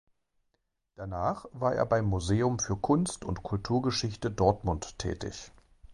[0.95, 5.51] Danach war er beim Museum für Kunst und Kulturgeschichte Dortmund tätig.